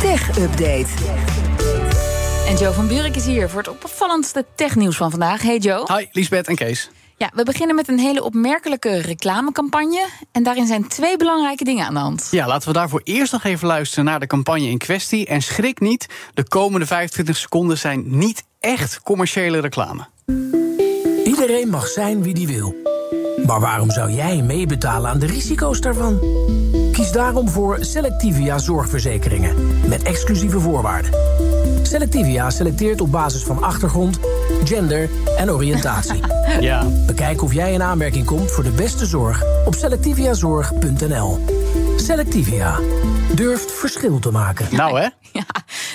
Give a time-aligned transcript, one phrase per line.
[0.00, 0.86] Tech Update.
[2.46, 5.42] En Joe van Buurik is hier voor het opvallendste technieuws van vandaag.
[5.42, 5.96] Hey Joe.
[5.96, 6.90] Hi, Liesbeth en Kees.
[7.16, 10.06] Ja, we beginnen met een hele opmerkelijke reclamecampagne.
[10.32, 12.28] En daarin zijn twee belangrijke dingen aan de hand.
[12.30, 15.26] Ja, laten we daarvoor eerst nog even luisteren naar de campagne in kwestie.
[15.26, 20.06] En schrik niet, de komende 25 seconden zijn niet echt commerciële reclame.
[21.24, 22.74] Iedereen mag zijn wie die wil.
[23.46, 26.18] Maar waarom zou jij meebetalen aan de risico's daarvan?
[26.96, 29.78] Kies daarom voor Selectivia Zorgverzekeringen.
[29.88, 31.10] Met exclusieve voorwaarden.
[31.82, 34.18] Selectivia selecteert op basis van achtergrond,
[34.64, 36.20] gender en oriëntatie.
[36.60, 36.86] Ja.
[37.06, 41.44] Bekijk of jij in aanmerking komt voor de beste zorg op selectiviazorg.nl.
[41.96, 42.78] Selectivia.
[43.34, 44.66] Durft verschil te maken.
[44.70, 45.08] Nou hè?
[45.32, 45.44] Ja,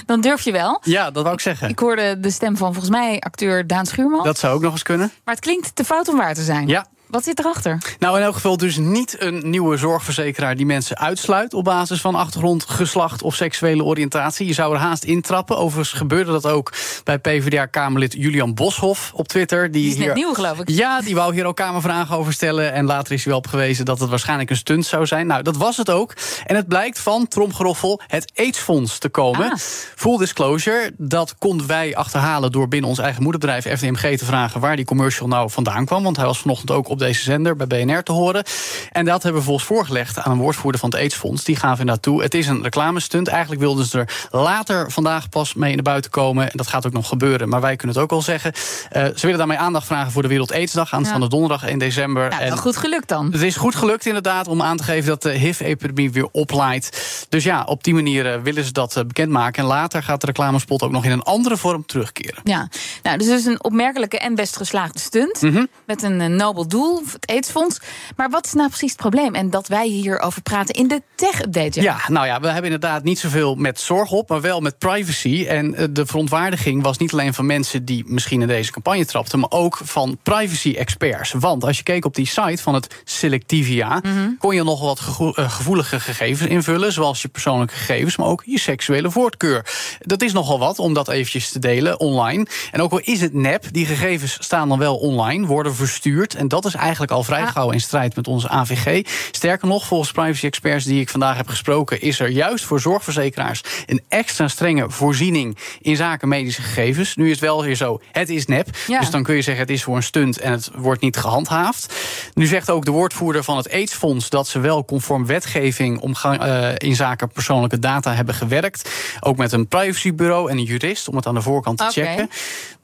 [0.05, 0.79] dan durf je wel.
[0.83, 1.69] Ja, dat wou ik zeggen.
[1.69, 4.23] Ik hoorde de stem van volgens mij acteur Daan Schuurman.
[4.23, 5.11] Dat zou ook nog eens kunnen.
[5.25, 6.67] Maar het klinkt te fout om waar te zijn.
[6.67, 6.85] Ja.
[7.11, 7.77] Wat zit erachter?
[7.99, 12.15] Nou, in elk geval dus niet een nieuwe zorgverzekeraar die mensen uitsluit op basis van
[12.15, 14.47] achtergrond, geslacht of seksuele oriëntatie.
[14.47, 15.57] Je zou er haast intrappen.
[15.57, 19.71] Overigens gebeurde dat ook bij PvdA-Kamerlid Julian Boshoff op Twitter.
[19.71, 20.69] Die is net hier, nieuw, geloof ik.
[20.69, 22.73] Ja, die wou hier ook Kamervragen over stellen.
[22.73, 25.27] En later is hij wel op gewezen dat het waarschijnlijk een stunt zou zijn.
[25.27, 26.13] Nou, dat was het ook.
[26.45, 29.51] En het blijkt van Tromgeroffel het AIDS-fonds te komen.
[29.51, 29.57] Ah.
[29.95, 34.75] Full disclosure, dat konden wij achterhalen door binnen ons eigen moederbedrijf FDMG te vragen waar
[34.75, 36.03] die commercial nou vandaan kwam.
[36.03, 38.43] Want hij was vanochtend ook op deze zender bij BNR te horen.
[38.91, 41.43] En dat hebben we volgens voorgelegd aan een woordvoerder van het AIDS-fonds.
[41.43, 42.21] Die gaven naartoe.
[42.23, 43.27] Het is een reclamestunt.
[43.27, 46.43] Eigenlijk wilden ze er later vandaag pas mee naar buiten komen.
[46.51, 47.49] En dat gaat ook nog gebeuren.
[47.49, 48.53] Maar wij kunnen het ook al zeggen.
[48.89, 51.29] Eh, ze willen daarmee aandacht vragen voor de Wereld AIDS-dag aanstaande Ja.
[51.29, 52.29] donderdag in december.
[52.29, 53.31] Nou, En wel goed gelukt dan.
[53.31, 57.25] het is goed gelukt inderdaad om aan te geven dat de HIV-epidemie weer oplaait.
[57.29, 59.61] Dus ja, op die manier eh, willen ze dat eh, bekendmaken.
[59.63, 62.41] En later gaat de reclamespot ook nog in een andere vorm terugkeren.
[62.43, 62.69] Ja,
[63.03, 65.41] nou, dus het is een opmerkelijke en best geslaagde stunt.
[65.41, 65.65] Mhm.
[65.85, 67.79] Met een nobel doel, het AIDS-fonds.
[68.15, 69.35] Maar wat is nou precies het probleem?
[69.35, 71.81] En dat wij hierover praten in de tech-update.
[71.81, 75.45] Ja, nou ja, we hebben inderdaad niet zoveel met zorg op, maar wel met privacy.
[75.47, 79.39] En eh, de verontwaardiging was niet alleen van mensen die misschien in deze campagne trapten,
[79.39, 81.31] maar ook van privacy-experts.
[81.31, 84.01] Want als je keek op die site van het Selectivia,
[84.39, 88.59] kon je nog wat eh, gevoelige gegevens invullen, zoals je persoonlijke gegevens, maar ook je
[88.59, 89.65] seksuele voorkeur.
[89.99, 92.45] Dat is nogal wat om dat eventjes te delen online.
[92.71, 96.35] En ook al is het nep, die gegevens staan dan wel online, worden verstuurd.
[96.35, 99.07] En dat is eigenlijk al vrij gauw in strijd met onze AVG.
[99.31, 104.01] Sterker nog, volgens privacy-experts die ik vandaag heb gesproken, is er juist voor zorgverzekeraars een
[104.07, 107.15] extra strenge voorziening in zaken medische gegevens.
[107.15, 108.67] Nu is het wel weer zo, het is nep.
[108.87, 108.99] Ja.
[108.99, 111.93] Dus dan kun je zeggen, het is voor een stunt en het wordt niet gehandhaafd.
[112.33, 116.69] Nu zegt ook de woordvoerder van het AIDS-fonds dat ze wel conform wetgeving omgang, eh,
[116.77, 118.89] in zaken persoonlijke data hebben gewerkt.
[119.19, 122.29] Ook met een privacybureau en een jurist om het aan de voorkant te checken.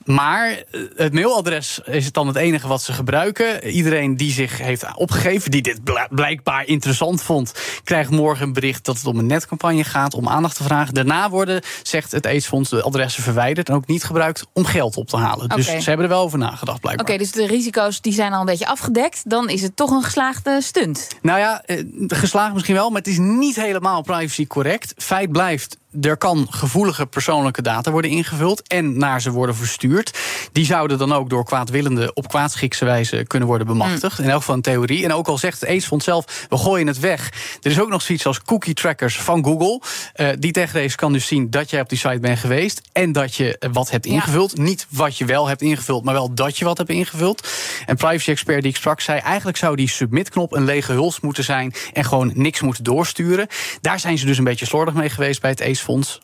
[0.07, 3.67] Maar eh, het mailadres is het dan het enige wat ze gebruiken.
[3.67, 5.79] Iedereen die zich heeft opgegeven, die dit
[6.09, 7.53] blijkbaar interessant vond,
[7.83, 10.93] krijgt morgen een bericht dat het om een netcampagne gaat om aandacht te vragen.
[10.93, 15.07] Daarna worden, zegt het AIDS-fonds, de adressen verwijderd en ook niet gebruikt om geld op
[15.07, 15.49] te halen.
[15.49, 17.07] Dus ze hebben er wel over nagedacht, blijkbaar.
[17.07, 19.29] Oké, dus de risico's die zijn al een beetje afgedekt.
[19.29, 21.07] Dan is het toch een geslaagde stunt.
[21.21, 24.93] Nou ja, eh, geslaagd misschien wel, maar het is niet helemaal privacy correct.
[24.97, 25.77] Feit blijft.
[26.01, 30.17] Er kan gevoelige persoonlijke data worden ingevuld en naar ze worden verstuurd.
[30.51, 34.19] Die zouden dan ook door kwaadwillenden op kwaadschikse wijze kunnen worden bemachtigd.
[34.19, 35.03] In elk geval een theorie.
[35.03, 37.31] En ook al zegt het AIDS-fonds zelf, we gooien het weg.
[37.61, 39.81] Er is ook nog zoiets als cookie trackers van Google.
[40.13, 43.35] Eh, die techrace kan dus zien dat jij op die site bent geweest en dat
[43.35, 44.11] je wat hebt Ja.
[44.11, 44.57] ingevuld.
[44.57, 47.47] Niet wat je wel hebt ingevuld, maar wel dat je wat hebt ingevuld.
[47.85, 49.19] En privacy-expert die ik sprak zei...
[49.19, 51.73] eigenlijk zou die submit-knop een lege huls moeten zijn...
[51.93, 53.47] en gewoon niks moeten doorsturen.
[53.81, 55.59] Daar zijn ze dus een beetje slordig mee geweest bij het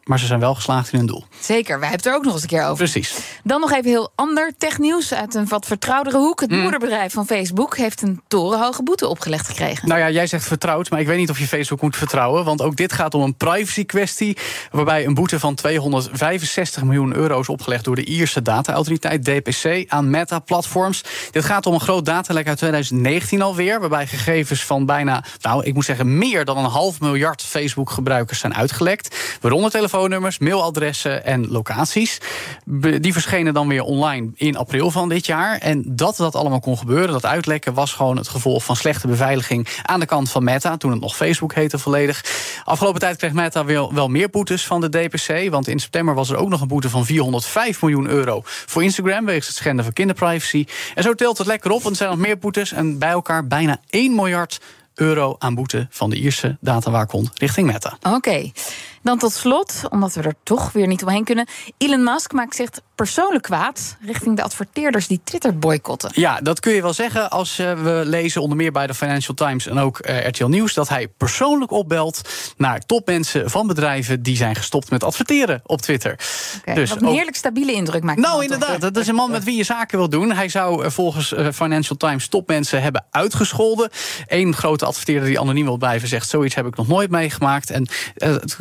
[0.03, 1.25] Maar ze zijn wel geslaagd in hun doel.
[1.39, 2.75] Zeker, wij hebben het er ook nog eens een keer over.
[2.75, 3.17] Precies.
[3.43, 6.41] Dan nog even heel ander technieuws uit een wat vertrouwdere hoek.
[6.41, 9.87] Het moederbedrijf van Facebook heeft een torenhoge boete opgelegd gekregen.
[9.87, 12.45] Nou ja, jij zegt vertrouwd, maar ik weet niet of je Facebook moet vertrouwen.
[12.45, 14.37] Want ook dit gaat om een privacy-kwestie.
[14.71, 20.09] Waarbij een boete van 265 miljoen euro is opgelegd door de Ierse data-autoriteit DPC aan
[20.09, 21.03] Meta-platforms.
[21.31, 23.79] Dit gaat om een groot datalek uit 2019 alweer.
[23.79, 28.55] Waarbij gegevens van bijna, nou ik moet zeggen, meer dan een half miljard Facebook-gebruikers zijn
[28.55, 29.15] uitgelekt.
[29.43, 32.17] Waaronder telefoonnummers, mailadressen en locaties.
[32.99, 35.57] Die verschenen dan weer online in april van dit jaar.
[35.57, 39.67] En dat dat allemaal kon gebeuren, dat uitlekken, was gewoon het gevolg van slechte beveiliging
[39.83, 40.77] aan de kant van Meta.
[40.77, 42.25] Toen het nog Facebook heette volledig.
[42.63, 45.49] Afgelopen tijd kreeg Meta wel, meer boetes van de DPC.
[45.49, 49.25] Want in september was er ook nog een boete van 405 miljoen euro voor Instagram.
[49.25, 50.65] wegens het schenden van kinderprivacy.
[50.95, 52.71] En zo telt het lekker op, want er zijn nog meer boetes.
[52.71, 54.59] En bij elkaar bijna 1 miljard
[54.95, 57.97] euro aan boete van de Ierse datawaakhond richting Meta.
[58.01, 58.51] Oké.
[59.03, 61.47] Dan tot slot, omdat we er toch weer niet omheen kunnen.
[61.77, 66.11] Elon Musk maakt zich persoonlijk kwaad richting de adverteerders die Twitter boycotten.
[66.13, 69.35] Ja, dat kun je wel zeggen als uh, we lezen onder meer bij de Financial
[69.35, 72.21] Times en ook uh, RTL Nieuws dat hij persoonlijk opbelt
[72.57, 76.19] naar topmensen van bedrijven die zijn gestopt met adverteren op Twitter.
[76.59, 78.19] Okay, dus een heerlijk stabiele indruk maakt.
[78.19, 78.81] Nou, inderdaad.
[78.81, 80.31] Dat is een man met wie je zaken wil doen.
[80.31, 83.89] Hij zou uh, volgens Financial Times topmensen hebben uitgescholden.
[84.27, 87.69] Eén grote adverteerder die anoniem wil blijven zegt: zoiets heb ik nog nooit meegemaakt.
[87.69, 87.87] En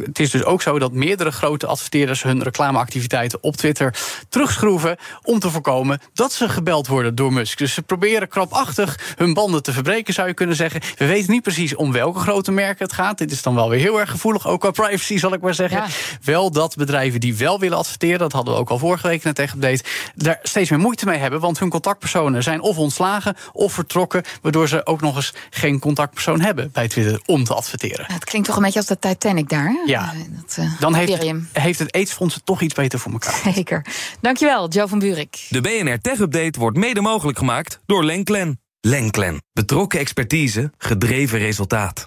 [0.03, 3.94] het is dus ook zo dat meerdere grote adverteerders hun reclameactiviteiten op Twitter
[4.29, 7.58] terugschroeven om te voorkomen dat ze gebeld worden door Musk.
[7.58, 10.81] Dus ze proberen krapachtig hun banden te verbreken, zou je kunnen zeggen.
[10.96, 13.19] We weten niet precies om welke grote merken het gaat.
[13.19, 15.84] Dit is dan wel weer heel erg gevoelig, ook qua privacy zal ik maar zeggen.
[16.23, 19.35] Wel dat bedrijven die wel willen adverteren, dat hadden we ook al vorige week net
[19.35, 23.73] tegen update, daar steeds meer moeite mee hebben, want hun contactpersonen zijn of ontslagen of
[23.73, 28.06] vertrokken, waardoor ze ook nog eens geen contactpersoon hebben bij Twitter om te adverteren.
[28.12, 29.69] Het klinkt toch een beetje als de Titanic daar.
[29.69, 29.82] Hè?
[29.85, 31.23] Ja, dat, uh, dan heeft,
[31.53, 33.41] heeft het AIDS-fonds toch iets beter voor elkaar.
[33.55, 33.87] Zeker.
[34.21, 35.47] Dankjewel, Joe van Buurik.
[35.49, 38.61] De BNR Tech Update wordt mede mogelijk gemaakt door Lenklen.
[38.81, 39.43] Lenklen.
[39.53, 42.07] Betrokken expertise, gedreven resultaat.